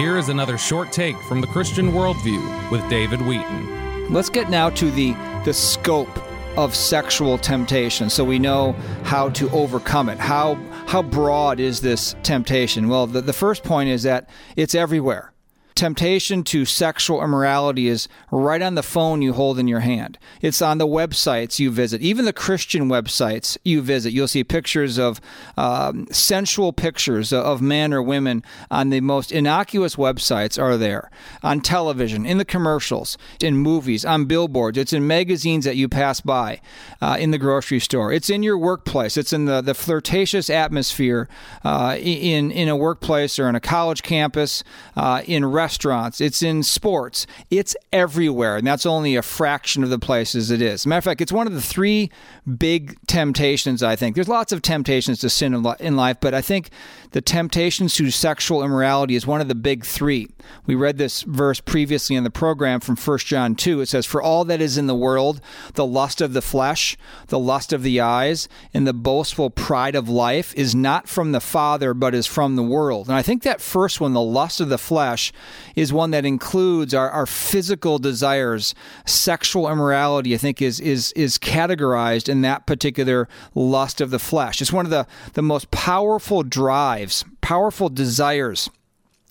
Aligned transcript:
Here 0.00 0.16
is 0.16 0.30
another 0.30 0.56
short 0.56 0.92
take 0.92 1.14
from 1.24 1.42
the 1.42 1.46
Christian 1.46 1.92
worldview 1.92 2.70
with 2.70 2.80
David 2.88 3.20
Wheaton. 3.20 4.10
Let's 4.10 4.30
get 4.30 4.48
now 4.48 4.70
to 4.70 4.90
the 4.90 5.12
the 5.44 5.52
scope 5.52 6.08
of 6.56 6.74
sexual 6.74 7.36
temptation 7.36 8.08
so 8.08 8.24
we 8.24 8.38
know 8.38 8.72
how 9.02 9.28
to 9.28 9.50
overcome 9.50 10.08
it. 10.08 10.18
How 10.18 10.54
how 10.86 11.02
broad 11.02 11.60
is 11.60 11.82
this 11.82 12.16
temptation? 12.22 12.88
Well, 12.88 13.08
the, 13.08 13.20
the 13.20 13.34
first 13.34 13.62
point 13.62 13.90
is 13.90 14.02
that 14.04 14.30
it's 14.56 14.74
everywhere 14.74 15.34
temptation 15.74 16.44
to 16.44 16.64
sexual 16.64 17.22
immorality 17.22 17.88
is 17.88 18.08
right 18.30 18.60
on 18.60 18.74
the 18.74 18.82
phone 18.82 19.22
you 19.22 19.32
hold 19.32 19.58
in 19.58 19.68
your 19.68 19.80
hand. 19.80 20.18
It's 20.42 20.60
on 20.60 20.78
the 20.78 20.86
websites 20.86 21.58
you 21.58 21.70
visit, 21.70 22.02
even 22.02 22.24
the 22.24 22.32
Christian 22.32 22.88
websites 22.88 23.56
you 23.64 23.80
visit. 23.80 24.12
You'll 24.12 24.28
see 24.28 24.44
pictures 24.44 24.98
of 24.98 25.20
um, 25.56 26.06
sensual 26.10 26.72
pictures 26.72 27.32
of 27.32 27.62
men 27.62 27.92
or 27.92 28.02
women 28.02 28.44
on 28.70 28.90
the 28.90 29.00
most 29.00 29.32
innocuous 29.32 29.96
websites 29.96 30.60
are 30.60 30.76
there. 30.76 31.10
On 31.42 31.60
television, 31.60 32.26
in 32.26 32.38
the 32.38 32.44
commercials, 32.44 33.16
in 33.40 33.56
movies, 33.56 34.04
on 34.04 34.26
billboards. 34.26 34.76
It's 34.76 34.92
in 34.92 35.06
magazines 35.06 35.64
that 35.64 35.76
you 35.76 35.88
pass 35.88 36.20
by, 36.20 36.60
uh, 37.00 37.16
in 37.18 37.30
the 37.30 37.38
grocery 37.38 37.80
store. 37.80 38.12
It's 38.12 38.30
in 38.30 38.42
your 38.42 38.58
workplace. 38.58 39.16
It's 39.16 39.32
in 39.32 39.46
the, 39.46 39.60
the 39.60 39.74
flirtatious 39.74 40.50
atmosphere 40.50 41.28
uh, 41.64 41.96
in 41.98 42.50
in 42.50 42.68
a 42.68 42.76
workplace 42.76 43.38
or 43.38 43.48
in 43.48 43.54
a 43.54 43.60
college 43.60 44.02
campus, 44.02 44.62
uh, 44.96 45.22
in 45.26 45.44
restaurants 45.44 45.69
restaurants, 45.70 46.20
it's 46.20 46.42
in 46.42 46.64
sports, 46.64 47.28
it's 47.48 47.76
everywhere. 47.92 48.56
And 48.56 48.66
that's 48.66 48.84
only 48.84 49.14
a 49.14 49.22
fraction 49.22 49.84
of 49.84 49.90
the 49.90 50.00
places 50.00 50.50
it 50.50 50.60
is. 50.60 50.84
Matter 50.84 50.98
of 50.98 51.04
fact, 51.04 51.20
it's 51.20 51.30
one 51.30 51.46
of 51.46 51.52
the 51.52 51.62
three 51.62 52.10
big 52.58 52.98
temptations, 53.06 53.80
I 53.80 53.94
think. 53.94 54.16
There's 54.16 54.26
lots 54.26 54.50
of 54.50 54.62
temptations 54.62 55.20
to 55.20 55.30
sin 55.30 55.64
in 55.78 55.96
life, 55.96 56.16
but 56.20 56.34
I 56.34 56.40
think 56.40 56.70
the 57.12 57.20
temptations 57.20 57.94
to 57.94 58.10
sexual 58.10 58.64
immorality 58.64 59.14
is 59.14 59.28
one 59.28 59.40
of 59.40 59.46
the 59.46 59.54
big 59.54 59.84
three. 59.84 60.28
We 60.66 60.74
read 60.74 60.98
this 60.98 61.22
verse 61.22 61.60
previously 61.60 62.16
in 62.16 62.24
the 62.24 62.30
program 62.30 62.80
from 62.80 62.96
1 62.96 63.18
John 63.18 63.54
2. 63.54 63.80
It 63.80 63.86
says, 63.86 64.06
For 64.06 64.20
all 64.20 64.44
that 64.46 64.60
is 64.60 64.76
in 64.76 64.88
the 64.88 64.94
world, 64.96 65.40
the 65.74 65.86
lust 65.86 66.20
of 66.20 66.32
the 66.32 66.42
flesh, 66.42 66.96
the 67.28 67.38
lust 67.38 67.72
of 67.72 67.84
the 67.84 68.00
eyes, 68.00 68.48
and 68.74 68.88
the 68.88 68.92
boastful 68.92 69.50
pride 69.50 69.94
of 69.94 70.08
life 70.08 70.52
is 70.56 70.74
not 70.74 71.08
from 71.08 71.30
the 71.30 71.40
Father, 71.40 71.94
but 71.94 72.12
is 72.12 72.26
from 72.26 72.56
the 72.56 72.62
world. 72.64 73.06
And 73.06 73.16
I 73.16 73.22
think 73.22 73.44
that 73.44 73.60
first 73.60 74.00
one, 74.00 74.14
the 74.14 74.20
lust 74.20 74.60
of 74.60 74.68
the 74.68 74.78
flesh, 74.78 75.32
is 75.76 75.92
one 75.92 76.10
that 76.10 76.24
includes 76.24 76.94
our, 76.94 77.10
our 77.10 77.26
physical 77.26 77.98
desires. 77.98 78.74
Sexual 79.06 79.70
immorality, 79.70 80.34
I 80.34 80.38
think, 80.38 80.60
is, 80.62 80.80
is, 80.80 81.12
is 81.12 81.38
categorized 81.38 82.28
in 82.28 82.42
that 82.42 82.66
particular 82.66 83.28
lust 83.54 84.00
of 84.00 84.10
the 84.10 84.18
flesh. 84.18 84.60
It's 84.60 84.72
one 84.72 84.86
of 84.86 84.90
the, 84.90 85.06
the 85.34 85.42
most 85.42 85.70
powerful 85.70 86.42
drives, 86.42 87.24
powerful 87.40 87.88
desires 87.88 88.70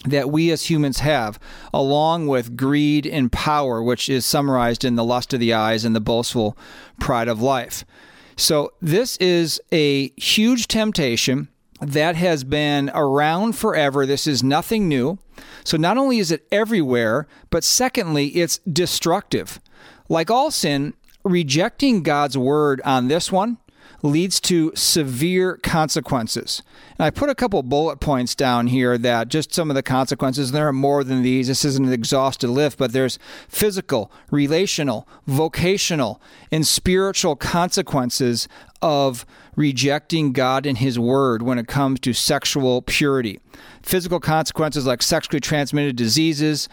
that 0.05 0.29
we 0.29 0.49
as 0.51 0.69
humans 0.69 0.99
have, 0.99 1.39
along 1.73 2.27
with 2.27 2.55
greed 2.55 3.05
and 3.05 3.31
power, 3.31 3.83
which 3.83 4.07
is 4.07 4.25
summarized 4.25 4.85
in 4.85 4.95
the 4.95 5.03
lust 5.03 5.33
of 5.33 5.39
the 5.39 5.53
eyes 5.53 5.83
and 5.83 5.95
the 5.95 5.99
boastful 5.99 6.57
pride 6.99 7.27
of 7.27 7.41
life. 7.41 7.83
So, 8.37 8.71
this 8.81 9.17
is 9.17 9.59
a 9.71 10.09
huge 10.11 10.67
temptation 10.69 11.49
that 11.81 12.15
has 12.15 12.45
been 12.45 12.89
around 12.93 13.53
forever. 13.53 14.05
This 14.05 14.27
is 14.27 14.41
nothing 14.41 14.87
new. 14.87 15.19
So 15.63 15.77
not 15.77 15.97
only 15.97 16.19
is 16.19 16.31
it 16.31 16.45
everywhere, 16.51 17.27
but 17.49 17.63
secondly, 17.63 18.27
it's 18.27 18.59
destructive. 18.59 19.59
Like 20.07 20.31
all 20.31 20.51
sin, 20.51 20.93
rejecting 21.23 22.03
God's 22.03 22.37
word 22.37 22.81
on 22.85 23.07
this 23.07 23.31
one 23.31 23.57
leads 24.01 24.39
to 24.39 24.71
severe 24.75 25.57
consequences. 25.57 26.61
And 26.97 27.05
I 27.05 27.09
put 27.09 27.29
a 27.29 27.35
couple 27.35 27.61
bullet 27.63 27.99
points 27.99 28.35
down 28.35 28.67
here 28.67 28.97
that 28.97 29.27
just 29.27 29.53
some 29.53 29.69
of 29.69 29.75
the 29.75 29.83
consequences, 29.83 30.49
and 30.49 30.57
there 30.57 30.67
are 30.67 30.73
more 30.73 31.03
than 31.03 31.21
these. 31.21 31.47
This 31.47 31.65
isn't 31.65 31.85
an 31.85 31.93
exhaustive 31.93 32.49
list, 32.49 32.77
but 32.77 32.93
there's 32.93 33.19
physical, 33.47 34.11
relational, 34.31 35.07
vocational, 35.27 36.21
and 36.51 36.65
spiritual 36.65 37.35
consequences 37.35 38.47
of 38.81 39.25
rejecting 39.59 40.31
God 40.31 40.65
and 40.65 40.77
His 40.77 40.97
Word 40.97 41.41
when 41.41 41.59
it 41.59 41.67
comes 41.67 41.99
to 42.01 42.13
sexual 42.13 42.81
purity. 42.81 43.41
Physical 43.81 44.21
consequences 44.21 44.85
like 44.85 45.01
sexually 45.01 45.41
transmitted 45.41 45.97
diseases, 45.97 46.69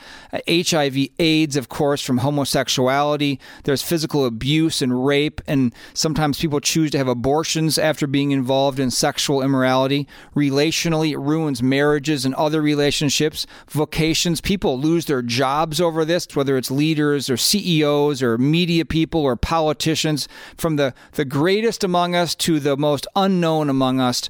HIV, 0.49 1.09
AIDS, 1.19 1.57
of 1.57 1.69
course, 1.69 2.01
from 2.01 2.19
homosexuality. 2.19 3.41
There's 3.65 3.83
physical 3.83 4.25
abuse 4.25 4.83
and 4.83 5.05
rape, 5.05 5.41
and 5.49 5.75
sometimes 5.95 6.39
people 6.39 6.61
choose 6.61 6.93
to 6.93 6.99
have 6.99 7.09
abortions 7.09 7.77
after 7.77 8.07
being 8.07 8.31
involved 8.31 8.79
in 8.79 8.93
sexual 8.93 9.43
immorality. 9.43 10.07
Relationally, 10.37 11.11
it 11.11 11.19
ruins 11.19 11.63
marriages 11.63 12.25
and 12.25 12.37
other 12.37 12.63
relationships. 12.63 13.47
Vocations, 13.69 14.41
people 14.41 14.79
lose 14.79 15.07
their 15.07 15.23
jobs 15.23 15.81
over 15.81 16.05
this, 16.05 16.29
whether 16.35 16.57
it's 16.57 16.71
leaders 16.71 17.29
or 17.29 17.37
CEOs 17.37 18.23
or 18.23 18.39
media 18.39 18.85
people 18.85 19.23
or 19.23 19.35
politicians, 19.35 20.29
from 20.57 20.77
the, 20.77 20.95
the 21.13 21.25
greatest 21.25 21.83
among 21.83 21.96
us 21.97 22.35
to 22.35 22.61
the 22.61 22.77
most 22.77 23.07
unknown 23.17 23.71
among 23.71 24.01
us 24.01 24.29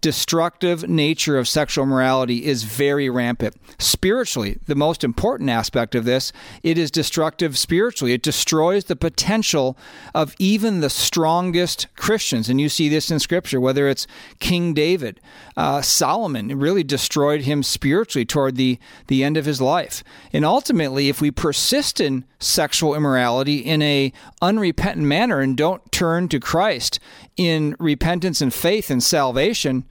destructive 0.00 0.88
nature 0.88 1.38
of 1.38 1.48
sexual 1.48 1.86
morality 1.86 2.44
is 2.44 2.62
very 2.62 3.10
rampant. 3.10 3.56
Spiritually, 3.78 4.58
the 4.66 4.74
most 4.74 5.02
important 5.02 5.50
aspect 5.50 5.94
of 5.94 6.04
this, 6.04 6.32
it 6.62 6.78
is 6.78 6.90
destructive 6.90 7.58
spiritually. 7.58 8.12
It 8.12 8.22
destroys 8.22 8.84
the 8.84 8.96
potential 8.96 9.76
of 10.14 10.34
even 10.38 10.80
the 10.80 10.90
strongest 10.90 11.88
Christians. 11.96 12.48
And 12.48 12.60
you 12.60 12.68
see 12.68 12.88
this 12.88 13.10
in 13.10 13.18
Scripture, 13.18 13.60
whether 13.60 13.88
it's 13.88 14.06
King 14.38 14.74
David, 14.74 15.20
uh, 15.56 15.82
Solomon, 15.82 16.58
really 16.58 16.84
destroyed 16.84 17.42
him 17.42 17.62
spiritually 17.62 18.24
toward 18.24 18.56
the, 18.56 18.78
the 19.08 19.24
end 19.24 19.36
of 19.36 19.44
his 19.44 19.60
life. 19.60 20.04
And 20.32 20.44
ultimately, 20.44 21.08
if 21.08 21.20
we 21.20 21.30
persist 21.30 22.00
in 22.00 22.24
sexual 22.38 22.94
immorality 22.94 23.58
in 23.58 23.82
a 23.82 24.12
unrepentant 24.40 25.06
manner 25.06 25.40
and 25.40 25.56
don't 25.56 25.90
turn 25.90 26.28
to 26.28 26.38
Christ 26.38 27.00
in 27.36 27.74
repentance 27.78 28.40
and 28.40 28.52
faith 28.52 28.90
and 28.90 29.02
salvation, 29.02 29.84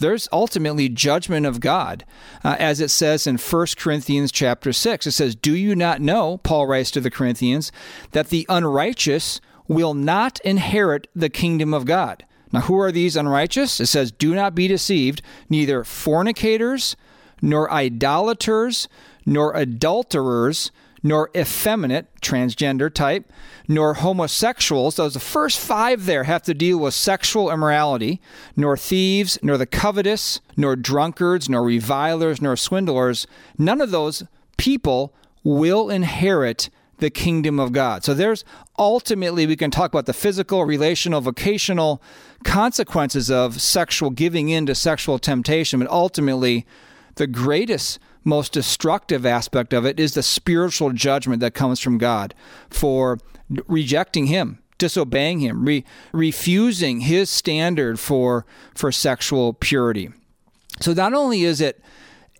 there's 0.00 0.28
ultimately 0.32 0.88
judgment 0.88 1.46
of 1.46 1.60
God. 1.60 2.04
Uh, 2.42 2.56
as 2.58 2.80
it 2.80 2.90
says 2.90 3.26
in 3.26 3.36
1 3.36 3.66
Corinthians 3.76 4.32
chapter 4.32 4.72
6, 4.72 5.06
it 5.06 5.12
says, 5.12 5.34
Do 5.34 5.54
you 5.54 5.76
not 5.76 6.00
know, 6.00 6.38
Paul 6.38 6.66
writes 6.66 6.90
to 6.92 7.00
the 7.00 7.10
Corinthians, 7.10 7.70
that 8.12 8.28
the 8.28 8.46
unrighteous 8.48 9.40
will 9.68 9.94
not 9.94 10.40
inherit 10.40 11.06
the 11.14 11.30
kingdom 11.30 11.72
of 11.72 11.84
God? 11.84 12.24
Now, 12.52 12.62
who 12.62 12.78
are 12.80 12.90
these 12.90 13.16
unrighteous? 13.16 13.80
It 13.80 13.86
says, 13.86 14.10
Do 14.10 14.34
not 14.34 14.54
be 14.54 14.66
deceived, 14.66 15.22
neither 15.48 15.84
fornicators, 15.84 16.96
nor 17.40 17.72
idolaters, 17.72 18.88
nor 19.24 19.54
adulterers, 19.54 20.72
nor 21.02 21.30
effeminate, 21.36 22.06
transgender 22.20 22.92
type, 22.92 23.30
nor 23.68 23.94
homosexuals. 23.94 24.96
Those 24.96 25.14
the 25.14 25.20
first 25.20 25.58
five 25.58 26.06
there 26.06 26.24
have 26.24 26.42
to 26.42 26.54
deal 26.54 26.78
with 26.78 26.94
sexual 26.94 27.50
immorality, 27.50 28.20
nor 28.56 28.76
thieves, 28.76 29.38
nor 29.42 29.56
the 29.56 29.66
covetous, 29.66 30.40
nor 30.56 30.76
drunkards, 30.76 31.48
nor 31.48 31.62
revilers, 31.62 32.42
nor 32.42 32.56
swindlers. 32.56 33.26
None 33.56 33.80
of 33.80 33.90
those 33.90 34.24
people 34.56 35.14
will 35.42 35.88
inherit 35.88 36.68
the 36.98 37.10
kingdom 37.10 37.58
of 37.58 37.72
God. 37.72 38.04
So 38.04 38.12
there's 38.12 38.44
ultimately, 38.78 39.46
we 39.46 39.56
can 39.56 39.70
talk 39.70 39.90
about 39.90 40.06
the 40.06 40.12
physical, 40.12 40.64
relational, 40.64 41.22
vocational 41.22 42.02
consequences 42.44 43.30
of 43.30 43.60
sexual 43.60 44.10
giving 44.10 44.50
in 44.50 44.66
to 44.66 44.74
sexual 44.74 45.18
temptation, 45.18 45.80
but 45.80 45.88
ultimately, 45.90 46.66
the 47.16 47.26
greatest 47.26 47.98
most 48.24 48.52
destructive 48.52 49.24
aspect 49.24 49.72
of 49.72 49.84
it 49.84 49.98
is 49.98 50.14
the 50.14 50.22
spiritual 50.22 50.92
judgment 50.92 51.40
that 51.40 51.54
comes 51.54 51.80
from 51.80 51.98
God 51.98 52.34
for 52.68 53.18
rejecting 53.66 54.26
Him, 54.26 54.58
disobeying 54.78 55.40
Him, 55.40 55.64
re- 55.64 55.84
refusing 56.12 57.00
His 57.00 57.30
standard 57.30 57.98
for 57.98 58.46
for 58.74 58.92
sexual 58.92 59.54
purity. 59.54 60.10
So 60.80 60.92
not 60.92 61.14
only 61.14 61.44
is 61.44 61.60
it 61.60 61.82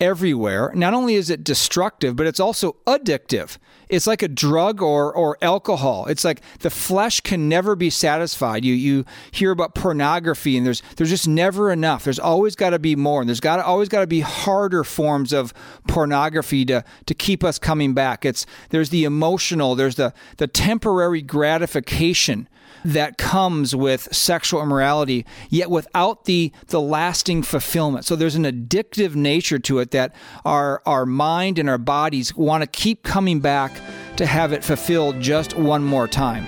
everywhere. 0.00 0.72
Not 0.74 0.94
only 0.94 1.14
is 1.14 1.30
it 1.30 1.44
destructive, 1.44 2.16
but 2.16 2.26
it's 2.26 2.40
also 2.40 2.76
addictive. 2.86 3.58
It's 3.88 4.06
like 4.06 4.22
a 4.22 4.28
drug 4.28 4.80
or 4.80 5.12
or 5.12 5.36
alcohol. 5.42 6.06
It's 6.06 6.24
like 6.24 6.40
the 6.60 6.70
flesh 6.70 7.20
can 7.20 7.48
never 7.48 7.74
be 7.74 7.90
satisfied. 7.90 8.64
You 8.64 8.74
you 8.74 9.04
hear 9.32 9.50
about 9.50 9.74
pornography 9.74 10.56
and 10.56 10.64
there's 10.64 10.82
there's 10.96 11.10
just 11.10 11.28
never 11.28 11.70
enough. 11.70 12.04
There's 12.04 12.18
always 12.18 12.54
got 12.54 12.70
to 12.70 12.78
be 12.78 12.96
more. 12.96 13.20
And 13.20 13.28
there's 13.28 13.40
got 13.40 13.60
always 13.60 13.88
got 13.88 14.00
to 14.00 14.06
be 14.06 14.20
harder 14.20 14.84
forms 14.84 15.32
of 15.32 15.52
pornography 15.88 16.64
to 16.66 16.84
to 17.06 17.14
keep 17.14 17.42
us 17.42 17.58
coming 17.58 17.92
back. 17.92 18.24
It's 18.24 18.46
there's 18.70 18.90
the 18.90 19.04
emotional, 19.04 19.74
there's 19.74 19.96
the 19.96 20.14
the 20.36 20.46
temporary 20.46 21.22
gratification 21.22 22.48
that 22.84 23.18
comes 23.18 23.74
with 23.74 24.14
sexual 24.14 24.62
immorality, 24.62 25.26
yet 25.48 25.70
without 25.70 26.24
the 26.24 26.52
the 26.68 26.80
lasting 26.80 27.42
fulfillment. 27.42 28.04
So 28.04 28.16
there's 28.16 28.36
an 28.36 28.44
addictive 28.44 29.14
nature 29.14 29.58
to 29.60 29.80
that 29.90 30.14
our 30.44 30.82
our 30.86 31.06
mind 31.06 31.58
and 31.58 31.68
our 31.68 31.78
bodies 31.78 32.34
want 32.34 32.62
to 32.62 32.66
keep 32.66 33.02
coming 33.02 33.40
back 33.40 33.72
to 34.16 34.26
have 34.26 34.52
it 34.52 34.64
fulfilled 34.64 35.20
just 35.20 35.56
one 35.56 35.82
more 35.82 36.06
time. 36.08 36.46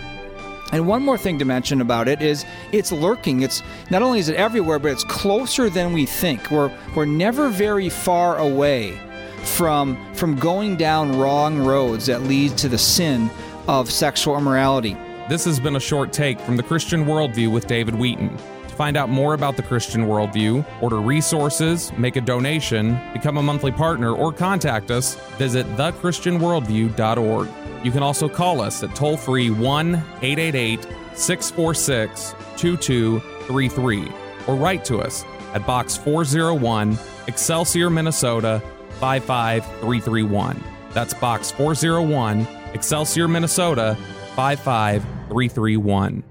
And 0.72 0.86
one 0.86 1.02
more 1.02 1.18
thing 1.18 1.38
to 1.38 1.44
mention 1.44 1.82
about 1.82 2.08
it 2.08 2.22
is 2.22 2.46
it's 2.72 2.90
lurking. 2.90 3.42
It's 3.42 3.62
not 3.90 4.00
only 4.00 4.18
is 4.18 4.30
it 4.30 4.36
everywhere, 4.36 4.78
but 4.78 4.92
it's 4.92 5.04
closer 5.04 5.68
than 5.68 5.92
we 5.92 6.06
think. 6.06 6.50
We're 6.50 6.72
we're 6.96 7.04
never 7.04 7.50
very 7.50 7.90
far 7.90 8.38
away 8.38 8.98
from 9.44 9.98
from 10.14 10.36
going 10.36 10.76
down 10.76 11.18
wrong 11.18 11.58
roads 11.58 12.06
that 12.06 12.22
lead 12.22 12.56
to 12.58 12.68
the 12.68 12.78
sin 12.78 13.30
of 13.68 13.90
sexual 13.90 14.36
immorality. 14.38 14.96
This 15.28 15.44
has 15.44 15.60
been 15.60 15.76
a 15.76 15.80
short 15.80 16.12
take 16.12 16.40
from 16.40 16.56
the 16.56 16.62
Christian 16.62 17.04
Worldview 17.04 17.52
with 17.52 17.66
David 17.66 17.94
Wheaton. 17.94 18.36
To 18.72 18.78
find 18.78 18.96
out 18.96 19.10
more 19.10 19.34
about 19.34 19.58
the 19.58 19.62
Christian 19.62 20.06
Worldview, 20.06 20.64
order 20.80 20.96
resources, 20.98 21.92
make 21.98 22.16
a 22.16 22.22
donation, 22.22 22.98
become 23.12 23.36
a 23.36 23.42
monthly 23.42 23.70
partner, 23.70 24.14
or 24.14 24.32
contact 24.32 24.90
us, 24.90 25.16
visit 25.36 25.66
thechristianworldview.org. 25.76 27.48
You 27.84 27.92
can 27.92 28.02
also 28.02 28.30
call 28.30 28.62
us 28.62 28.82
at 28.82 28.96
toll 28.96 29.18
free 29.18 29.50
1 29.50 29.94
888 30.22 30.86
646 31.14 32.34
2233 32.56 34.10
or 34.46 34.56
write 34.56 34.86
to 34.86 35.00
us 35.00 35.22
at 35.52 35.66
Box 35.66 35.94
401, 35.98 36.98
Excelsior, 37.26 37.90
Minnesota 37.90 38.62
55331. 39.00 40.64
That's 40.94 41.12
Box 41.12 41.50
401, 41.50 42.48
Excelsior, 42.72 43.28
Minnesota 43.28 43.98
55331. 44.34 46.24